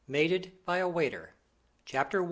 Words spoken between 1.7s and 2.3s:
CHAPTER I.